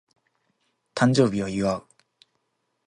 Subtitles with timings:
[0.95, 1.85] 誕生日を祝う